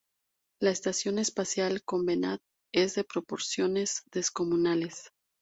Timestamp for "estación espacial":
0.71-1.83